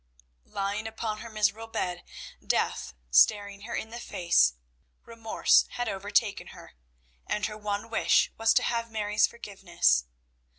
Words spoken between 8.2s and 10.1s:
was to have Mary's forgiveness.